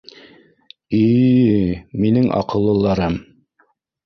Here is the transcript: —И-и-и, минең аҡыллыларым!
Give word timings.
—И-и-и, 1.01 1.59
минең 2.05 2.27
аҡыллыларым! 2.39 3.21